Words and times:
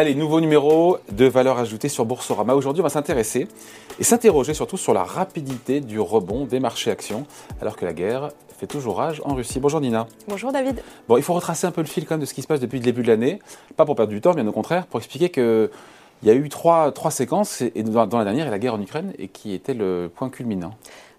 Allez, 0.00 0.14
nouveau 0.14 0.40
numéro 0.40 0.96
de 1.12 1.26
valeur 1.26 1.58
ajoutée 1.58 1.90
sur 1.90 2.06
Boursorama. 2.06 2.54
Aujourd'hui, 2.54 2.80
on 2.80 2.84
va 2.84 2.88
s'intéresser 2.88 3.48
et 3.98 4.02
s'interroger 4.02 4.54
surtout 4.54 4.78
sur 4.78 4.94
la 4.94 5.04
rapidité 5.04 5.82
du 5.82 6.00
rebond 6.00 6.46
des 6.46 6.58
marchés 6.58 6.90
actions, 6.90 7.26
alors 7.60 7.76
que 7.76 7.84
la 7.84 7.92
guerre 7.92 8.30
fait 8.58 8.66
toujours 8.66 8.96
rage 8.96 9.20
en 9.26 9.34
Russie. 9.34 9.60
Bonjour 9.60 9.78
Nina. 9.78 10.06
Bonjour 10.26 10.52
David. 10.52 10.82
Bon, 11.06 11.18
il 11.18 11.22
faut 11.22 11.34
retracer 11.34 11.66
un 11.66 11.70
peu 11.70 11.82
le 11.82 11.86
fil 11.86 12.06
quand 12.06 12.14
même 12.14 12.22
de 12.22 12.24
ce 12.24 12.32
qui 12.32 12.40
se 12.40 12.46
passe 12.46 12.60
depuis 12.60 12.78
le 12.78 12.82
début 12.82 13.02
de 13.02 13.08
l'année, 13.08 13.40
pas 13.76 13.84
pour 13.84 13.94
perdre 13.94 14.10
du 14.10 14.22
temps, 14.22 14.32
bien 14.32 14.46
au 14.46 14.52
contraire, 14.52 14.86
pour 14.86 15.00
expliquer 15.00 15.28
que 15.28 15.70
il 16.22 16.28
y 16.28 16.30
a 16.30 16.34
eu 16.34 16.48
trois, 16.48 16.92
trois 16.92 17.10
séquences, 17.10 17.60
et 17.60 17.82
dans, 17.82 18.06
la 18.06 18.24
dernière, 18.24 18.44
il 18.44 18.48
y 18.48 18.48
a 18.48 18.50
la 18.50 18.58
guerre 18.58 18.74
en 18.74 18.80
Ukraine, 18.80 19.12
et 19.18 19.28
qui 19.28 19.52
était 19.52 19.74
le 19.74 20.10
point 20.14 20.30
culminant. 20.30 20.74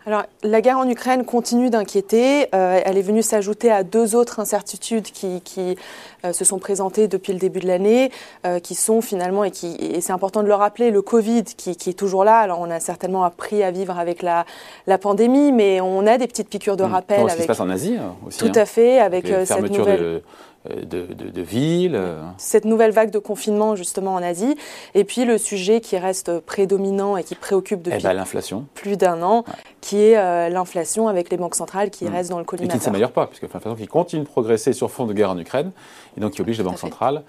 Alors, 0.07 0.23
la 0.41 0.61
guerre 0.61 0.79
en 0.79 0.89
Ukraine 0.89 1.25
continue 1.25 1.69
d'inquiéter. 1.69 2.47
Euh, 2.55 2.79
elle 2.83 2.97
est 2.97 3.03
venue 3.03 3.21
s'ajouter 3.21 3.71
à 3.71 3.83
deux 3.83 4.15
autres 4.15 4.39
incertitudes 4.39 5.03
qui, 5.03 5.77
euh, 6.25 6.33
se 6.33 6.43
sont 6.43 6.57
présentées 6.57 7.07
depuis 7.07 7.33
le 7.33 7.39
début 7.39 7.59
de 7.59 7.67
l'année, 7.67 8.11
euh, 8.45 8.59
qui 8.59 8.73
sont 8.73 9.01
finalement, 9.01 9.43
et, 9.43 9.51
qui, 9.51 9.75
et 9.79 10.01
c'est 10.01 10.13
important 10.13 10.41
de 10.41 10.47
le 10.47 10.55
rappeler, 10.55 10.89
le 10.89 11.03
Covid 11.03 11.43
qui, 11.43 11.69
est 11.71 11.97
toujours 11.97 12.23
là. 12.23 12.39
Alors, 12.39 12.59
on 12.61 12.71
a 12.71 12.79
certainement 12.79 13.23
appris 13.23 13.61
à 13.61 13.69
vivre 13.69 13.99
avec 13.99 14.23
la, 14.23 14.45
la 14.87 14.97
pandémie, 14.97 15.51
mais 15.51 15.81
on 15.81 16.07
a 16.07 16.17
des 16.17 16.27
petites 16.27 16.49
piqûres 16.49 16.77
de 16.77 16.83
mmh. 16.83 16.91
rappel. 16.91 17.19
Avec... 17.19 17.31
Ce 17.31 17.35
qui 17.35 17.41
se 17.43 17.47
passe 17.47 17.59
en 17.59 17.69
Asie 17.69 17.97
aussi. 18.25 18.39
Tout 18.39 18.45
hein. 18.47 18.61
à 18.61 18.65
fait, 18.65 18.99
avec 18.99 19.27
cette 19.27 19.69
nouvelle... 19.69 19.99
De 19.99 20.23
euh, 20.69 20.85
de, 20.85 21.07
de, 21.11 21.41
villes. 21.41 21.95
Euh. 21.95 22.21
Cette 22.37 22.65
nouvelle 22.65 22.91
vague 22.91 23.09
de 23.09 23.17
confinement 23.17 23.75
justement 23.75 24.13
en 24.13 24.21
Asie. 24.21 24.55
Et 24.93 25.03
puis 25.03 25.25
le 25.25 25.39
sujet 25.39 25.81
qui 25.81 25.97
reste 25.97 26.39
prédominant 26.41 27.17
et 27.17 27.23
qui 27.23 27.33
préoccupe 27.33 27.79
eh 27.87 27.97
depuis 27.97 28.03
ben, 28.03 28.65
plus 28.75 28.95
d'un 28.95 29.23
an, 29.23 29.43
qui 29.81 29.97
est 29.97 30.17
euh, 30.17 30.49
l'inflation 30.49 31.07
avec 31.07 31.31
les 31.31 31.37
banques 31.37 31.55
centrales 31.55 31.89
qui 31.89 32.05
mm. 32.05 32.09
restent 32.09 32.29
dans 32.29 32.37
le 32.37 32.45
collimateur. 32.45 32.75
Et 32.75 32.77
qui 32.77 32.81
ne 32.81 32.85
s'améliore 32.85 33.11
pas, 33.11 33.25
puisque 33.25 33.43
l'inflation 33.43 33.75
qui 33.75 33.87
continue 33.87 34.21
de 34.21 34.27
progresser 34.27 34.73
sur 34.73 34.91
fond 34.91 35.07
de 35.07 35.13
guerre 35.13 35.31
en 35.31 35.37
Ukraine, 35.39 35.71
et 36.15 36.21
donc 36.21 36.33
qui 36.33 36.41
oblige 36.41 36.59
les 36.59 36.63
banques 36.63 36.77
centrales 36.77 37.23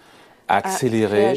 à 0.49 0.57
accélérer 0.57 1.35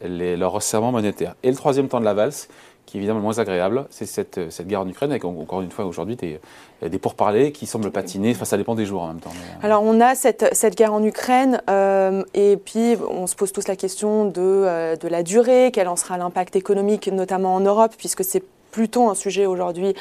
leur 0.00 0.52
resserrement 0.52 0.92
monétaire. 0.92 1.34
Et 1.42 1.50
le 1.50 1.56
troisième 1.56 1.88
temps 1.88 2.00
de 2.00 2.06
la 2.06 2.14
valse, 2.14 2.48
qui 2.86 2.96
est 2.96 3.00
évidemment 3.00 3.20
moins 3.20 3.38
agréable, 3.38 3.86
c'est 3.90 4.06
cette, 4.06 4.50
cette, 4.50 4.66
guerre 4.66 4.82
en 4.82 4.88
Ukraine, 4.88 5.10
avec 5.10 5.24
encore 5.24 5.62
une 5.62 5.70
fois 5.70 5.84
aujourd'hui 5.84 6.16
des, 6.16 6.40
des 6.82 6.98
pourparlers 6.98 7.52
qui 7.52 7.66
semblent 7.66 7.90
patiner, 7.90 8.32
enfin 8.32 8.44
ça 8.44 8.56
dépend 8.56 8.74
des 8.74 8.86
jours 8.86 9.02
en 9.02 9.08
même 9.08 9.20
temps. 9.20 9.30
Euh. 9.30 9.64
Alors 9.66 9.82
on 9.82 10.00
a 10.00 10.14
cette, 10.14 10.48
cette 10.52 10.76
guerre 10.76 10.92
en 10.92 11.02
Ukraine, 11.02 11.62
euh, 11.70 12.22
et 12.34 12.56
puis 12.56 12.96
on 13.10 13.26
se 13.26 13.34
pose 13.36 13.52
tous 13.52 13.68
la 13.68 13.76
question 13.76 14.26
de, 14.26 14.40
euh, 14.40 14.96
de 14.96 15.08
la 15.08 15.22
durée, 15.22 15.70
quel 15.72 15.88
en 15.88 15.96
sera 15.96 16.18
l'impact 16.18 16.56
économique, 16.56 17.08
notamment 17.08 17.54
en 17.54 17.60
Europe, 17.60 17.94
puisque 17.96 18.24
c'est 18.24 18.42
plutôt 18.74 19.08
un 19.08 19.14
sujet 19.14 19.46
aujourd'hui 19.46 19.94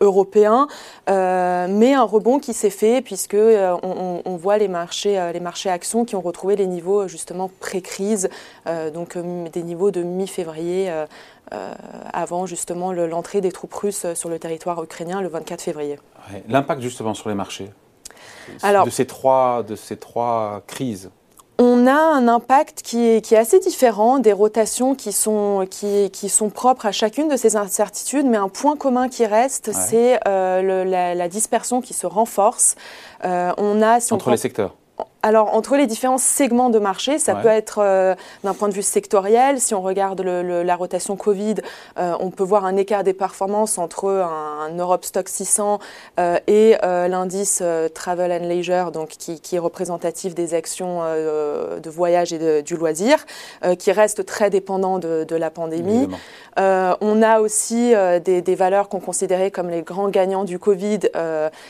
européen, 0.00 0.68
mais 1.08 1.94
un 1.94 2.04
rebond 2.04 2.38
qui 2.38 2.54
s'est 2.54 2.70
fait 2.70 3.02
puisque 3.02 3.34
on, 3.34 4.22
on, 4.24 4.36
voit 4.36 4.56
les 4.56 4.68
marchés, 4.68 5.30
les 5.32 5.40
marchés 5.40 5.68
actions 5.68 6.04
qui 6.04 6.14
ont 6.14 6.20
retrouvé 6.20 6.54
les 6.54 6.68
niveaux 6.68 7.08
justement 7.08 7.50
pré-crise, 7.58 8.28
donc 8.94 9.18
des 9.52 9.62
niveaux 9.64 9.90
de 9.90 10.02
mi-février 10.02 10.92
euh, 11.52 11.74
avant 12.12 12.46
justement 12.46 12.92
l'entrée 12.92 13.42
des 13.42 13.52
troupes 13.52 13.74
russes 13.74 14.06
sur 14.14 14.30
le 14.30 14.38
territoire 14.38 14.82
ukrainien 14.82 15.20
le 15.20 15.28
24 15.28 15.60
février. 15.60 15.98
L'impact 16.48 16.80
justement 16.80 17.12
sur 17.12 17.28
les 17.28 17.34
marchés 17.34 17.70
Alors, 18.62 18.86
de, 18.86 18.90
ces 18.90 19.06
trois, 19.06 19.62
de 19.62 19.76
ces 19.76 19.98
trois 19.98 20.62
crises 20.66 21.10
on 21.84 21.86
a 21.86 21.92
un 21.94 22.28
impact 22.28 22.82
qui 22.82 23.06
est, 23.06 23.24
qui 23.24 23.34
est, 23.34 23.38
assez 23.38 23.58
différent, 23.58 24.18
des 24.18 24.32
rotations 24.32 24.94
qui 24.94 25.12
sont, 25.12 25.66
qui, 25.70 26.10
qui, 26.10 26.28
sont 26.28 26.48
propres 26.48 26.86
à 26.86 26.92
chacune 26.92 27.28
de 27.28 27.36
ces 27.36 27.56
incertitudes, 27.56 28.26
mais 28.26 28.38
un 28.38 28.48
point 28.48 28.76
commun 28.76 29.08
qui 29.08 29.26
reste, 29.26 29.72
c'est 29.72 30.18
euh, 30.26 30.84
la, 31.14 31.28
dispersion 31.28 31.80
qui 31.80 31.94
se 31.94 32.06
renforce. 32.06 32.76
Euh, 33.24 33.52
on 33.58 33.82
a, 33.82 34.00
si 34.00 34.12
Entre 34.12 34.30
les 34.30 34.36
secteurs 34.36 34.74
alors, 35.24 35.54
entre 35.54 35.76
les 35.76 35.86
différents 35.86 36.18
segments 36.18 36.68
de 36.68 36.78
marché, 36.78 37.18
ça 37.18 37.34
peut 37.34 37.48
être 37.48 37.78
euh, 37.78 38.14
d'un 38.42 38.52
point 38.52 38.68
de 38.68 38.74
vue 38.74 38.82
sectoriel. 38.82 39.58
Si 39.58 39.74
on 39.74 39.80
regarde 39.80 40.20
la 40.20 40.76
rotation 40.76 41.16
Covid, 41.16 41.54
euh, 41.98 42.12
on 42.20 42.30
peut 42.30 42.44
voir 42.44 42.66
un 42.66 42.76
écart 42.76 43.04
des 43.04 43.14
performances 43.14 43.78
entre 43.78 44.10
un, 44.10 44.68
Europe 44.76 45.06
Stock 45.06 45.26
600 45.26 45.78
euh, 46.20 46.36
et 46.46 46.76
l'indice 46.82 47.62
Travel 47.94 48.32
and 48.32 48.46
Leisure, 48.46 48.90
donc 48.92 49.08
qui, 49.08 49.56
est 49.56 49.58
représentatif 49.58 50.34
des 50.34 50.52
actions 50.52 51.00
de 51.00 51.90
voyage 51.90 52.34
et 52.34 52.62
du 52.62 52.76
loisir, 52.76 53.24
qui 53.78 53.92
reste 53.92 54.26
très 54.26 54.50
dépendant 54.50 54.98
de, 54.98 55.34
la 55.34 55.50
pandémie. 55.50 56.06
on 56.58 57.22
a 57.22 57.40
aussi 57.40 57.94
des, 58.24 58.54
valeurs 58.54 58.90
qu'on 58.90 59.00
considérait 59.00 59.50
comme 59.50 59.70
les 59.70 59.80
grands 59.80 60.10
gagnants 60.10 60.44
du 60.44 60.58
Covid, 60.58 61.00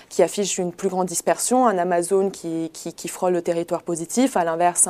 qui 0.09 0.25
affichent 0.25 0.59
une 0.59 0.73
plus 0.73 0.89
grande 0.89 1.07
dispersion. 1.07 1.69
Un 1.69 1.79
Amazon 1.79 2.31
qui, 2.31 2.71
qui, 2.73 2.93
qui 2.93 3.07
frôle 3.07 3.35
le 3.35 3.44
territoire 3.45 3.83
positif. 3.83 4.37
À 4.37 4.45
l'inverse, 4.45 4.89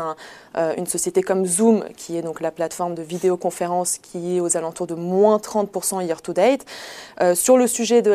euh, 0.56 0.72
une 0.76 0.86
société 0.86 1.22
comme 1.22 1.44
Zoom, 1.44 1.84
qui 1.96 2.16
est 2.16 2.22
donc 2.22 2.40
la 2.40 2.50
plateforme 2.50 2.94
de 2.94 3.02
vidéoconférence, 3.02 3.98
qui 3.98 4.36
est 4.36 4.40
aux 4.40 4.56
alentours 4.56 4.86
de 4.86 4.94
moins 4.94 5.36
30% 5.36 6.04
year 6.06 6.22
to 6.22 6.32
date. 6.32 6.64
Euh, 7.20 7.34
sur 7.34 7.56
le 7.56 7.66
sujet 7.66 8.02
de 8.02 8.12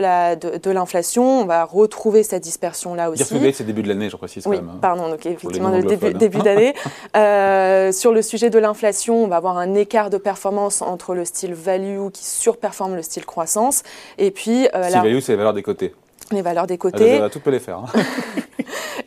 l'inflation, 0.72 1.40
de, 1.40 1.44
on 1.44 1.46
va 1.46 1.64
retrouver 1.66 2.24
cette 2.24 2.44
dispersion-là 2.44 3.12
aussi. 3.12 3.22
Year 3.22 3.30
to 3.30 3.46
date, 3.46 3.56
c'est 3.56 3.64
début 3.64 3.84
de 3.84 3.90
l'année, 3.90 4.10
je 4.10 4.18
précise 4.18 4.48
oui, 4.48 4.58
quand 4.58 4.64
même. 4.64 4.76
Hein. 4.76 4.80
Pardon, 4.82 5.10
donc 5.10 5.26
effectivement, 5.26 5.70
le 5.70 5.84
début, 5.84 6.14
début 6.14 6.40
d'année. 6.40 6.74
Euh, 7.16 7.92
sur 7.92 8.14
le 8.14 8.22
sujet 8.22 8.50
de 8.50 8.60
l'inflation, 8.60 9.24
on 9.24 9.28
va 9.28 9.38
avoir 9.38 9.58
un 9.58 9.74
écart 9.74 10.10
de 10.10 10.18
performance 10.18 10.82
entre 10.82 11.16
le 11.16 11.26
style 11.26 11.54
value 11.54 12.10
qui 12.14 12.24
surperforme 12.26 12.96
le 12.96 13.02
style 13.02 13.26
croissance. 13.26 13.84
Et 14.18 14.32
puis. 14.32 14.68
style 14.84 15.02
value, 15.02 15.20
c'est 15.20 15.34
les 15.34 15.38
valeurs 15.38 15.54
des 15.54 15.64
côtés. 15.64 15.94
Les 16.32 16.42
valeurs 16.42 16.68
des 16.68 16.78
côtés. 16.78 17.20
tout 17.32 17.40
peut 17.40 17.50
les 17.50 17.60
faire. 17.60 17.80
Hein. 17.80 17.86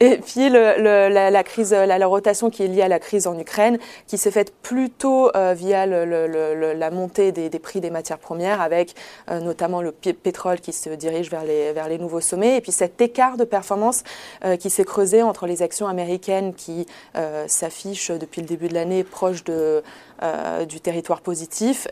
Et 0.03 0.17
puis 0.19 0.49
la, 0.49 1.43
crise, 1.45 1.73
la, 1.73 2.07
rotation 2.09 2.51
qui 2.51 2.65
est 2.65 2.67
liée 2.67 2.83
à 2.83 2.89
la 2.89 2.99
crise 2.99 3.29
en 3.29 3.39
Ukraine, 3.39 3.79
qui 4.09 4.19
s'est 4.19 4.33
faite 4.33 4.53
plutôt 4.53 5.31
euh, 5.37 5.55
via 5.57 5.87
la 5.87 6.91
montée 6.91 7.31
des, 7.31 7.49
prix 7.61 7.81
des 7.81 7.91
matières 7.91 8.19
premières, 8.19 8.61
avec 8.61 8.97
euh, 9.31 9.39
notamment 9.39 9.81
le 9.81 9.93
pétrole 9.93 10.59
qui 10.59 10.73
se 10.73 10.91
dirige 10.91 11.31
vers 11.31 11.45
les, 11.45 11.73
vers 11.73 11.89
les 11.89 11.99
nouveaux 11.99 12.21
sommets, 12.21 12.57
et 12.57 12.61
puis 12.61 12.73
cet 12.73 13.01
écart 13.01 13.37
de 13.37 13.45
performance 13.45 14.03
euh, 14.45 14.57
qui 14.57 14.71
s'est 14.71 14.85
creusé 14.85 15.23
entre 15.23 15.47
les 15.47 15.63
actions 15.63 15.87
américaines 15.87 16.53
qui 16.55 16.87
s'affichent 17.47 18.11
depuis 18.11 18.41
le 18.41 18.49
début 18.49 18.67
de 18.67 18.75
l'année 18.75 19.05
proches 19.05 19.45
de, 19.45 19.83
du 20.69 20.81
territoire 20.81 21.21
positif, 21.21 21.87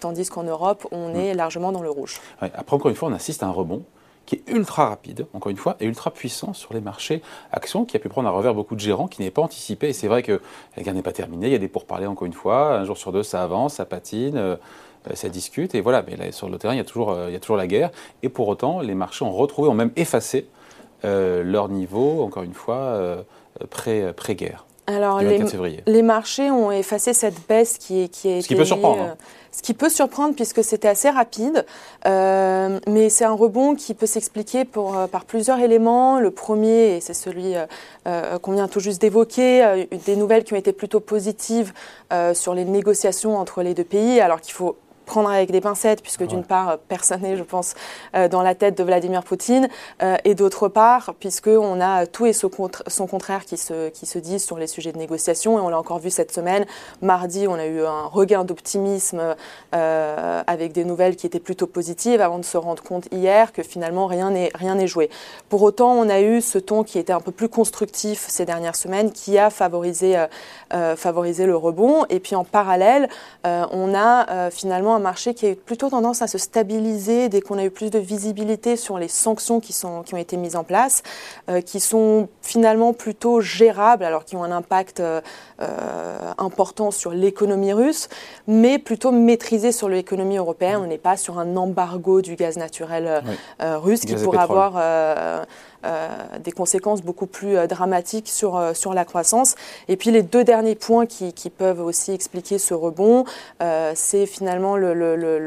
tandis 0.00 0.28
qu'en 0.28 0.42
Europe, 0.42 0.86
on 0.90 1.14
est 1.14 1.32
largement 1.32 1.72
dans 1.72 1.82
le 1.82 1.90
rouge. 1.90 2.20
après, 2.40 2.76
encore 2.76 2.90
une 2.90 2.96
fois, 2.96 3.08
on 3.08 3.12
assiste 3.12 3.42
à 3.42 3.46
un 3.46 3.50
rebond 3.50 3.82
qui 4.26 4.36
est 4.36 4.42
ultra 4.48 4.88
rapide, 4.88 5.26
encore 5.32 5.50
une 5.50 5.56
fois, 5.56 5.76
et 5.80 5.86
ultra 5.86 6.10
puissant 6.10 6.52
sur 6.52 6.74
les 6.74 6.80
marchés 6.80 7.22
actions, 7.52 7.84
qui 7.84 7.96
a 7.96 8.00
pu 8.00 8.08
prendre 8.08 8.28
à 8.28 8.32
revers 8.32 8.54
beaucoup 8.54 8.74
de 8.74 8.80
gérants 8.80 9.08
qui 9.08 9.20
n'avaient 9.20 9.30
pas 9.30 9.42
anticipé. 9.42 9.88
Et 9.88 9.92
c'est 9.92 10.08
vrai 10.08 10.22
que 10.22 10.40
la 10.76 10.82
guerre 10.82 10.94
n'est 10.94 11.02
pas 11.02 11.12
terminée, 11.12 11.46
il 11.46 11.52
y 11.52 11.56
a 11.56 11.58
des 11.58 11.68
pourparlers 11.68 12.06
encore 12.06 12.26
une 12.26 12.32
fois, 12.32 12.78
un 12.78 12.84
jour 12.84 12.98
sur 12.98 13.12
deux 13.12 13.22
ça 13.22 13.42
avance, 13.42 13.74
ça 13.74 13.84
patine, 13.84 14.36
euh, 14.36 14.56
ça 15.14 15.28
discute, 15.28 15.74
et 15.74 15.80
voilà. 15.80 16.02
Mais 16.02 16.32
sur 16.32 16.48
le 16.48 16.58
terrain, 16.58 16.74
il 16.74 16.78
y, 16.78 16.80
a 16.80 16.84
toujours, 16.84 17.10
euh, 17.10 17.30
il 17.30 17.32
y 17.32 17.36
a 17.36 17.40
toujours 17.40 17.56
la 17.56 17.66
guerre. 17.66 17.90
Et 18.22 18.28
pour 18.28 18.48
autant, 18.48 18.80
les 18.80 18.94
marchés 18.94 19.24
ont 19.24 19.32
retrouvé, 19.32 19.68
ont 19.68 19.74
même 19.74 19.92
effacé 19.96 20.48
euh, 21.04 21.42
leur 21.44 21.68
niveau, 21.68 22.22
encore 22.22 22.42
une 22.42 22.54
fois, 22.54 23.24
pré-guerre. 23.70 24.66
Alors, 24.86 25.20
les, 25.20 25.42
les, 25.86 26.02
marchés 26.02 26.50
ont 26.50 26.70
effacé 26.70 27.12
cette 27.12 27.46
baisse 27.48 27.76
qui 27.78 28.02
est. 28.02 28.08
Qui 28.08 28.28
est 28.28 28.42
Ce 28.42 28.48
qui 28.48 28.54
peut 28.54 28.64
surprendre. 28.64 29.02
Hein. 29.02 29.16
Ce 29.56 29.62
qui 29.62 29.72
peut 29.72 29.88
surprendre 29.88 30.34
puisque 30.34 30.62
c'était 30.62 30.86
assez 30.86 31.08
rapide, 31.08 31.64
euh, 32.04 32.78
mais 32.86 33.08
c'est 33.08 33.24
un 33.24 33.32
rebond 33.32 33.74
qui 33.74 33.94
peut 33.94 34.04
s'expliquer 34.04 34.68
euh, 34.76 35.06
par 35.06 35.24
plusieurs 35.24 35.58
éléments. 35.60 36.20
Le 36.20 36.30
premier, 36.30 36.96
et 36.96 37.00
c'est 37.00 37.14
celui 37.14 37.54
euh, 38.06 38.38
qu'on 38.38 38.52
vient 38.52 38.68
tout 38.68 38.80
juste 38.80 39.00
d'évoquer, 39.00 39.86
des 40.04 40.16
nouvelles 40.16 40.44
qui 40.44 40.52
ont 40.52 40.58
été 40.58 40.72
plutôt 40.72 41.00
positives 41.00 41.72
sur 42.34 42.52
les 42.52 42.66
négociations 42.66 43.38
entre 43.38 43.62
les 43.62 43.72
deux 43.72 43.84
pays, 43.84 44.20
alors 44.20 44.42
qu'il 44.42 44.52
faut 44.52 44.76
prendre 45.06 45.30
avec 45.30 45.50
des 45.50 45.62
pincettes, 45.62 46.02
puisque 46.02 46.26
d'une 46.26 46.44
part, 46.44 46.78
personne 46.88 47.22
n'est, 47.22 47.36
je 47.36 47.42
pense, 47.42 47.74
euh, 48.14 48.28
dans 48.28 48.42
la 48.42 48.54
tête 48.54 48.76
de 48.76 48.82
Vladimir 48.82 49.22
Poutine, 49.22 49.68
euh, 50.02 50.16
et 50.24 50.34
d'autre 50.34 50.68
part, 50.68 51.14
puisqu'on 51.18 51.80
a 51.80 52.06
tout 52.06 52.26
et 52.26 52.32
son, 52.34 52.50
contraire 52.50 53.44
qui 53.44 53.56
se, 53.56 53.88
qui 53.88 54.04
se 54.04 54.18
disent 54.18 54.44
sur 54.44 54.58
les 54.58 54.66
sujets 54.66 54.92
de 54.92 54.98
négociation, 54.98 55.58
et 55.58 55.62
on 55.62 55.68
l'a 55.68 55.78
encore 55.78 56.00
vu 56.00 56.10
cette 56.10 56.32
semaine. 56.32 56.66
Mardi, 57.00 57.46
on 57.48 57.54
a 57.54 57.66
eu 57.66 57.84
un 57.84 58.06
regain 58.06 58.44
d'optimisme 58.44 59.36
euh, 59.74 60.42
avec 60.46 60.72
des 60.72 60.84
nouvelles 60.84 61.16
qui 61.16 61.26
étaient 61.26 61.40
plutôt 61.40 61.68
positives, 61.68 62.20
avant 62.20 62.38
de 62.38 62.44
se 62.44 62.58
rendre 62.58 62.82
compte 62.82 63.06
hier 63.12 63.52
que 63.52 63.62
finalement 63.62 64.06
rien 64.06 64.30
n'est 64.30 64.50
rien 64.54 64.74
n'est 64.74 64.88
joué. 64.88 65.08
Pour 65.48 65.62
autant, 65.62 65.92
on 65.92 66.08
a 66.08 66.20
eu 66.20 66.40
ce 66.40 66.58
ton 66.58 66.82
qui 66.82 66.98
était 66.98 67.12
un 67.12 67.20
peu 67.20 67.30
plus 67.30 67.48
constructif 67.48 68.24
ces 68.28 68.44
dernières 68.44 68.76
semaines, 68.76 69.12
qui 69.12 69.38
a 69.38 69.50
favorisé, 69.50 70.26
favorisé 70.96 71.46
le 71.46 71.56
rebond, 71.56 72.04
et 72.08 72.18
puis 72.18 72.34
en 72.34 72.44
parallèle, 72.44 73.08
on 73.44 73.94
a 73.94 74.50
finalement 74.50 74.95
un 74.96 75.00
marché 75.00 75.34
qui 75.34 75.46
a 75.46 75.50
eu 75.50 75.56
plutôt 75.56 75.90
tendance 75.90 76.22
à 76.22 76.26
se 76.26 76.38
stabiliser 76.38 77.28
dès 77.28 77.40
qu'on 77.40 77.58
a 77.58 77.64
eu 77.64 77.70
plus 77.70 77.90
de 77.90 77.98
visibilité 77.98 78.76
sur 78.76 78.98
les 78.98 79.08
sanctions 79.08 79.60
qui, 79.60 79.74
ont 79.84 80.02
été 80.16 80.36
mises 80.36 80.56
en 80.56 80.64
place, 80.64 81.02
euh, 81.48 81.60
qui 81.60 81.80
sont 81.80 82.28
finalement 82.56 82.94
plutôt 82.94 83.42
gérables, 83.42 84.02
alors 84.02 84.24
qui 84.24 84.34
ont 84.34 84.42
un 84.42 84.50
impact 84.50 85.00
euh, 85.00 85.20
euh, 85.60 86.32
important 86.38 86.90
sur 86.90 87.10
l'économie 87.10 87.74
russe, 87.74 88.08
mais 88.46 88.78
plutôt 88.78 89.12
maîtrisé 89.12 89.72
sur 89.72 89.90
l'économie 89.90 90.38
européenne. 90.38 90.78
On 90.82 90.86
n'est 90.86 90.96
pas 90.96 91.18
sur 91.18 91.38
un 91.38 91.54
embargo 91.58 92.22
du 92.22 92.34
gaz 92.34 92.56
naturel 92.56 93.22
russe 93.60 94.00
qui 94.00 94.14
pourrait 94.14 94.38
avoir 94.38 95.46
des 96.42 96.52
conséquences 96.52 97.02
beaucoup 97.02 97.26
plus 97.26 97.56
dramatiques 97.68 98.28
sur, 98.28 98.60
sur 98.74 98.92
la 98.94 99.04
croissance. 99.04 99.54
Et 99.88 99.96
puis 99.96 100.10
les 100.10 100.22
deux 100.22 100.44
derniers 100.44 100.74
points 100.74 101.06
qui, 101.06 101.32
qui 101.32 101.50
peuvent 101.50 101.80
aussi 101.80 102.12
expliquer 102.12 102.58
ce 102.58 102.74
rebond, 102.74 103.24
c'est 103.94 104.26
finalement 104.26 104.76
le, 104.76 104.94
le, 104.94 105.16
le, 105.16 105.38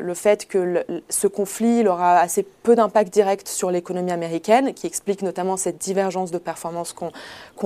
le, 0.00 0.14
fait 0.14 0.46
que 0.46 0.84
ce 1.08 1.26
conflit 1.26 1.86
aura 1.86 2.18
assez 2.18 2.44
peu 2.62 2.74
d'impact 2.74 3.12
direct 3.12 3.48
sur 3.48 3.70
l'économie 3.70 4.12
américaine, 4.12 4.74
qui 4.74 4.86
explique 4.86 5.22
notamment 5.22 5.56
cette 5.56 5.78
divergence 5.78 6.30
de 6.34 6.38
performance 6.38 6.92
qu'on 6.92 7.10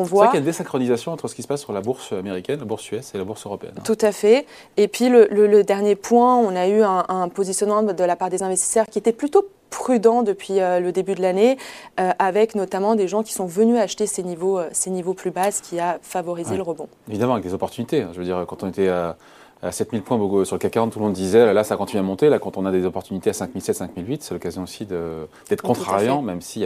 voit. 0.02 0.24
C'est 0.24 0.30
qu'il 0.30 0.34
y 0.34 0.38
a 0.38 0.40
une 0.40 0.44
désynchronisation 0.44 1.12
entre 1.12 1.28
ce 1.28 1.34
qui 1.34 1.42
se 1.42 1.48
passe 1.48 1.60
sur 1.60 1.72
la 1.72 1.80
bourse 1.80 2.12
américaine, 2.12 2.60
la 2.60 2.64
bourse 2.64 2.90
US 2.92 3.14
et 3.14 3.18
la 3.18 3.24
bourse 3.24 3.44
européenne. 3.46 3.74
Hein. 3.78 3.82
Tout 3.84 3.98
à 4.00 4.12
fait. 4.12 4.46
Et 4.76 4.88
puis 4.88 5.08
le, 5.08 5.62
dernier 5.62 5.96
point, 5.96 6.36
on 6.36 6.54
a 6.54 6.68
eu 6.68 6.82
un, 6.82 7.28
positionnement 7.28 7.82
de 7.82 8.04
la 8.04 8.16
part 8.16 8.30
des 8.30 8.42
investisseurs 8.42 8.86
qui 8.86 8.98
était 8.98 9.12
plutôt 9.12 9.44
prudent 9.70 10.22
depuis 10.22 10.60
euh, 10.60 10.80
le 10.80 10.92
début 10.92 11.14
de 11.14 11.22
l'année, 11.22 11.58
euh, 12.00 12.10
avec 12.18 12.54
notamment 12.54 12.94
des 12.94 13.08
gens 13.08 13.22
qui 13.22 13.32
sont 13.32 13.46
venus 13.46 13.78
acheter 13.78 14.06
ces 14.06 14.22
niveaux, 14.22 14.58
euh, 14.58 14.68
ces 14.72 14.90
niveaux 14.90 15.14
plus 15.14 15.30
bas, 15.30 15.50
ce 15.50 15.62
qui 15.62 15.78
a 15.78 15.98
favorisé 16.02 16.56
le 16.56 16.62
rebond. 16.62 16.88
Évidemment, 17.08 17.34
avec 17.34 17.44
des 17.44 17.54
opportunités. 17.54 18.02
Hein. 18.02 18.10
Je 18.12 18.18
veux 18.18 18.24
dire, 18.24 18.44
quand 18.48 18.62
on 18.62 18.68
était 18.68 18.88
à 18.88 19.16
à 19.62 19.72
7000 19.72 20.02
points 20.02 20.44
sur 20.44 20.56
le 20.56 20.58
CAC 20.58 20.72
40, 20.72 20.92
tout 20.92 20.98
le 20.98 21.04
monde 21.06 21.14
disait 21.14 21.52
là, 21.52 21.64
ça 21.64 21.76
continue 21.76 22.00
à 22.00 22.02
monter. 22.02 22.28
Là, 22.28 22.38
quand 22.38 22.56
on 22.56 22.66
a 22.66 22.70
des 22.70 22.84
opportunités 22.84 23.30
à 23.30 23.32
5007, 23.32 23.76
5008, 23.76 24.22
c'est 24.22 24.34
l'occasion 24.34 24.62
aussi 24.62 24.86
d'être 24.86 25.62
contrariant, 25.62 26.22
même 26.22 26.40
si 26.40 26.64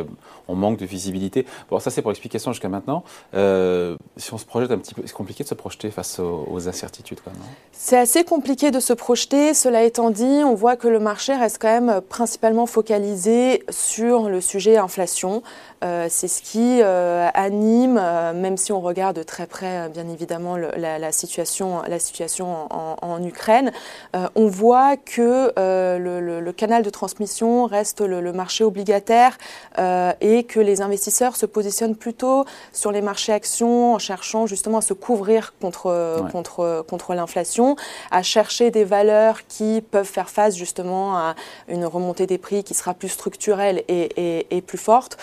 on 0.49 0.55
manque 0.55 0.79
de 0.79 0.87
visibilité. 0.87 1.47
Bon, 1.71 1.79
ça, 1.79 1.91
c'est 1.91 2.03
pour 2.03 2.11
l'explication 2.11 2.53
jusqu'à 2.53 2.69
maintenant. 2.69 3.05
Euh, 3.35 3.97
si 4.17 4.33
on 4.35 4.39
se 4.39 4.45
projette 4.45 4.71
un 4.71 4.79
petit 4.79 4.95
peu, 4.95 5.03
c'est 5.05 5.15
compliqué 5.15 5.43
de 5.45 5.49
se 5.49 5.55
projeter 5.55 5.91
face 5.91 6.19
aux, 6.19 6.69
incertitudes, 6.69 7.19
quand 7.25 7.33
même. 7.33 7.41
C'est 7.73 7.99
assez 7.99 8.25
compliqué 8.25 8.71
de 8.71 8.81
se 8.81 8.93
projeter. 8.93 9.55
Cela 9.55 9.83
étant 9.85 10.11
dit, 10.11 10.43
on 10.45 10.55
voit 10.55 10.77
que 10.77 10.89
le 10.89 11.01
marché 11.01 11.35
reste 11.35 11.59
quand 11.61 11.81
même 11.81 12.01
principalement 12.09 12.67
focalisé 12.67 13.65
sur 13.71 14.29
le 14.29 14.41
sujet 14.41 14.77
inflation. 14.77 15.43
Euh, 15.83 16.07
c'est 16.09 16.29
ce 16.29 16.43
qui 16.43 16.81
euh, 16.83 17.29
anime, 17.35 17.95
même 18.35 18.57
si 18.57 18.73
on 18.73 18.81
regarde 18.81 19.17
de 19.17 19.23
très 19.23 19.47
près, 19.47 19.89
bien 19.89 20.09
évidemment, 20.09 20.57
la, 20.57 21.13
situation, 21.13 21.83
la 21.89 21.99
situation 21.99 22.67
en 22.71 22.93
en, 23.03 23.23
Ukraine, 23.23 23.73
euh, 24.17 24.29
on 24.35 24.47
voit 24.47 24.97
que 24.97 25.53
euh, 25.59 25.99
le, 26.41 26.53
canal 26.53 26.83
de 26.83 26.91
transmission 26.91 27.67
reste 27.67 28.01
le, 28.01 28.33
marché 28.33 28.65
obligataire 28.65 29.37
euh, 29.79 30.13
et 30.21 30.45
que 30.45 30.61
les 30.61 30.81
investisseurs 30.81 31.37
se 31.37 31.47
positionnent 31.47 31.97
plutôt 31.97 32.45
sur 32.73 32.93
les 32.93 33.03
marchés 33.03 33.33
actions 33.33 33.95
en 33.95 33.99
cherchant 33.99 34.47
justement 34.47 34.79
à 34.79 34.83
se 34.83 34.95
couvrir 34.95 35.55
contre, 35.61 36.25
contre, 36.31 36.85
contre 36.89 37.15
l'inflation, 37.15 37.77
à 38.11 38.23
chercher 38.23 38.71
des 38.71 38.85
valeurs 38.85 39.47
qui 39.47 39.83
peuvent 39.83 40.07
faire 40.07 40.31
face 40.31 40.57
justement 40.57 41.17
à 41.17 41.35
une 41.69 41.85
remontée 41.85 42.27
des 42.27 42.39
prix 42.39 42.65
qui 42.65 42.75
sera 42.75 42.95
plus 42.95 43.09
structurelle 43.09 43.83
et, 43.89 44.65
plus 44.67 44.79
forte, 44.79 45.19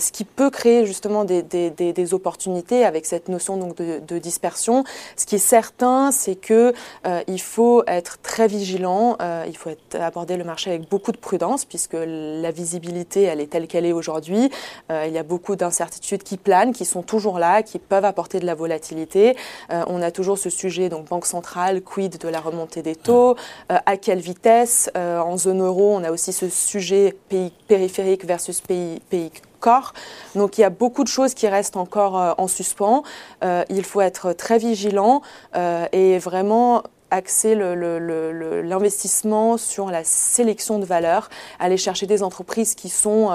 ce 0.00 0.12
qui 0.12 0.24
peut 0.24 0.50
créer 0.50 0.86
justement 0.86 1.24
des, 1.24 2.14
opportunités 2.14 2.84
avec 2.84 3.06
cette 3.06 3.28
notion 3.28 3.56
donc 3.56 3.76
de, 3.76 4.18
dispersion. 4.18 4.84
Ce 5.16 5.26
qui 5.26 5.36
est 5.36 5.38
certain, 5.38 6.10
c'est 6.12 6.36
que 6.36 6.72
euh, 7.06 7.22
il 7.26 7.40
faut 7.40 7.82
être 7.86 8.18
très 8.22 8.46
vigilant, 8.46 9.16
euh, 9.20 9.44
il 9.48 9.56
faut 9.56 9.70
aborder 9.94 10.36
le 10.36 10.44
marché 10.44 10.70
avec 10.70 10.88
beaucoup 10.88 11.12
de 11.12 11.16
prudence 11.16 11.64
puisque 11.64 11.96
la 11.96 12.50
visibilité, 12.50 13.22
elle 13.22 13.40
est 13.40 13.46
telle 13.46 13.66
qu'elle 13.66 13.86
est 13.86 13.92
aujourd'hui. 13.92 14.50
Euh, 14.90 15.06
il 15.06 15.12
y 15.12 15.18
a 15.18 15.22
beaucoup 15.22 15.56
d'incertitudes 15.56 16.22
qui 16.22 16.36
planent, 16.36 16.72
qui 16.72 16.84
sont 16.84 17.02
toujours 17.02 17.38
là, 17.38 17.62
qui 17.62 17.78
peuvent 17.78 18.04
apporter 18.04 18.40
de 18.40 18.46
la 18.46 18.54
volatilité. 18.54 19.36
on 19.70 20.02
a 20.02 20.10
toujours 20.10 20.38
ce 20.38 20.50
sujet, 20.50 20.88
donc 20.88 21.06
banque 21.06 21.26
centrale, 21.26 21.82
quid 21.82 22.18
de 22.18 22.28
la 22.28 22.40
remontée 22.40 22.82
des 22.82 22.96
taux, 22.96 23.36
à 23.68 23.96
quelle 23.96 24.20
vitesse. 24.20 24.90
en 24.94 25.36
zone 25.36 25.62
euro, 25.62 25.94
on 25.94 26.04
a 26.04 26.10
aussi 26.10 26.32
ce 26.32 26.48
sujet 26.48 27.16
pays 27.28 27.52
périphérique 27.68 28.24
versus 28.24 28.60
pays 28.60 29.00
Donc 30.34 30.58
il 30.58 30.62
y 30.62 30.64
a 30.64 30.70
beaucoup 30.70 31.04
de 31.04 31.08
choses 31.08 31.34
qui 31.34 31.48
restent 31.48 31.76
encore 31.76 32.18
euh, 32.18 32.32
en 32.38 32.48
suspens. 32.48 33.02
Euh, 33.44 33.64
il 33.68 33.84
faut 33.84 34.00
être 34.00 34.32
très 34.32 34.58
vigilant 34.58 35.22
euh, 35.54 35.86
et 35.92 36.18
vraiment 36.18 36.82
axer 37.12 37.54
l'investissement 37.54 39.56
sur 39.56 39.90
la 39.90 40.02
sélection 40.02 40.78
de 40.78 40.84
valeurs, 40.84 41.28
aller 41.58 41.76
chercher 41.76 42.06
des 42.06 42.22
entreprises 42.22 42.74
qui 42.74 42.88
sont 42.88 43.30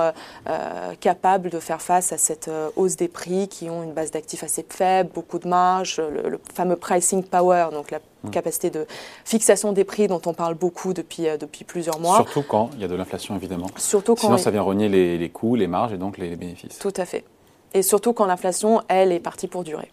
capables 0.99 1.49
de 1.49 1.59
faire 1.59 1.81
face 1.81 2.11
à 2.11 2.17
cette 2.17 2.49
hausse 2.75 2.95
des 2.95 3.07
prix, 3.07 3.47
qui 3.47 3.69
ont 3.69 3.83
une 3.83 3.93
base 3.93 4.11
d'actifs 4.11 4.43
assez 4.43 4.65
faible, 4.67 5.11
beaucoup 5.13 5.39
de 5.39 5.47
marge, 5.47 6.01
le, 6.01 6.39
fameux 6.53 6.75
pricing 6.75 7.23
power, 7.23 7.67
donc 7.71 7.91
la 7.91 7.99
capacité 8.31 8.69
de 8.69 8.85
fixation 9.25 9.73
des 9.73 9.83
prix 9.83 10.07
dont 10.07 10.21
on 10.25 10.33
parle 10.33 10.55
beaucoup 10.55 10.93
depuis, 10.93 11.27
euh, 11.27 11.37
depuis 11.37 11.63
plusieurs 11.63 11.99
mois. 11.99 12.17
Surtout 12.17 12.43
quand 12.43 12.69
il 12.73 12.81
y 12.81 12.83
a 12.83 12.87
de 12.87 12.95
l'inflation, 12.95 13.35
évidemment. 13.35 13.67
Surtout 13.77 14.15
quand 14.15 14.27
Sinon, 14.27 14.37
ça 14.37 14.51
vient 14.51 14.73
les, 14.73 15.17
les, 15.17 15.29
coûts, 15.29 15.55
les 15.55 15.67
marges 15.67 15.93
et 15.93 15.97
donc 15.97 16.17
les, 16.17 16.35
bénéfices. 16.35 16.79
Tout 16.79 16.93
à 16.97 17.05
fait. 17.05 17.23
Et 17.73 17.81
surtout 17.81 18.13
quand 18.13 18.25
l'inflation, 18.25 18.81
elle, 18.87 19.11
est 19.11 19.19
partie 19.19 19.47
pour 19.47 19.63
durer. 19.63 19.91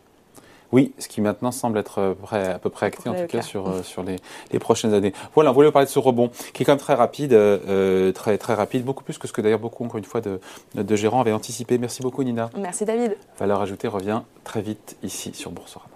Oui, 0.75 0.93
ce 0.99 1.07
qui 1.07 1.21
maintenant 1.21 1.53
semble 1.53 1.79
être 1.79 2.01
euh, 2.01 2.55
à 2.55 2.59
peu 2.59 2.69
près 2.69 2.87
acté, 2.87 3.09
en 3.09 3.15
tout 3.15 3.29
cas, 3.29 3.43
sur, 3.43 3.69
euh, 3.69 3.85
sur 3.85 4.03
les, 4.03 4.17
les, 4.51 4.59
prochaines 4.59 4.93
années. 4.93 5.13
Voilà, 5.33 5.51
on 5.51 5.55
voulait 5.55 5.71
parler 5.71 5.87
de 5.87 5.91
ce 5.93 6.01
rebond, 6.01 6.33
qui 6.53 6.65
est 6.65 6.67
quand 6.67 6.73
même 6.73 6.81
très 6.81 6.95
rapide, 6.95 7.39
très, 8.13 8.39
très 8.39 8.55
rapide, 8.55 8.85
beaucoup 8.85 9.05
plus 9.05 9.17
que 9.17 9.29
ce 9.29 9.33
que 9.33 9.41
d'ailleurs 9.41 9.61
beaucoup, 9.61 9.85
encore 9.85 9.99
une 9.99 10.05
fois, 10.05 10.21
de, 10.21 10.41
de 10.75 10.97
gérants 10.97 11.21
avaient 11.21 11.31
anticipé. 11.31 11.79
Merci 11.79 12.03
beaucoup, 12.03 12.25
Nina. 12.25 12.51
Merci, 12.59 12.85
David. 12.85 13.17
Valeur 13.39 13.61
ajoutée 13.61 13.87
revient 13.87 14.23
très 14.43 14.63
vite 14.63 14.97
ici 15.05 15.33
sur 15.33 15.53
Boursorama. 15.53 15.94